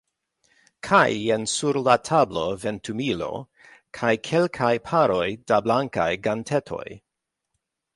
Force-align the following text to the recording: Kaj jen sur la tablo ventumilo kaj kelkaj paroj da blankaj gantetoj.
Kaj 0.87 1.11
jen 1.25 1.45
sur 1.51 1.73
la 1.89 1.97
tablo 2.09 2.47
ventumilo 2.65 3.29
kaj 4.01 4.13
kelkaj 4.31 4.75
paroj 4.91 5.25
da 5.53 5.65
blankaj 5.69 6.13
gantetoj. 6.29 6.87